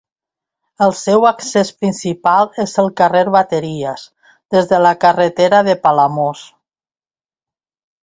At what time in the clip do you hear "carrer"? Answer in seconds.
3.03-3.23